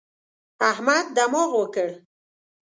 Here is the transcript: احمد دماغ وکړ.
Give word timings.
احمد 0.71 1.05
دماغ 1.17 1.49
وکړ. 1.61 1.89